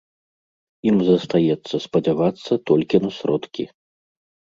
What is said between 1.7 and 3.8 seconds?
спадзявацца толькі на сродкі.